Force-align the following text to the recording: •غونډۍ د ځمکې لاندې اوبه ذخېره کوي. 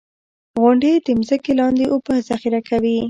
•غونډۍ 0.59 0.93
د 1.05 1.07
ځمکې 1.27 1.51
لاندې 1.59 1.85
اوبه 1.93 2.13
ذخېره 2.29 2.61
کوي. 2.69 2.95